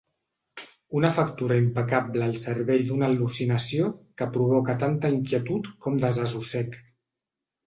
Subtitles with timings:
[0.99, 3.91] Una factura impecable al servei d'una al·lucinació
[4.23, 6.83] que provoca tanta inquietud com desassossec.